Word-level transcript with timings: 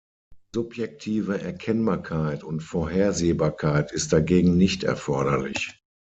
Subjektive 0.55 1.41
Erkennbarkeit 1.43 2.43
und 2.43 2.61
Vorhersehbarkeit 2.61 3.91
ist 3.91 4.11
dagegen 4.11 4.57
nicht 4.57 4.83
erforderlich. 4.83 5.79